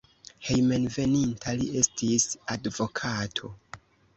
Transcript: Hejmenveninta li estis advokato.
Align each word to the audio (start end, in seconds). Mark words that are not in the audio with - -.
Hejmenveninta 0.45 1.53
li 1.59 1.69
estis 1.83 2.27
advokato. 2.57 3.53